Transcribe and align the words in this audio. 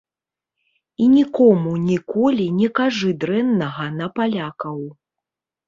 І 1.05 1.09
нікому 1.17 1.73
ніколі 1.91 2.47
не 2.63 2.71
кажы 2.81 3.13
дрэннага 3.21 3.89
на 4.01 4.11
палякаў. 4.19 4.85